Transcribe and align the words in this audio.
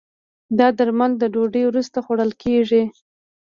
دا 0.57 0.67
درمل 0.77 1.11
د 1.19 1.23
ډوډی 1.33 1.63
وروسته 1.65 1.97
خوړل 2.05 2.31
کېږي. 2.43 2.83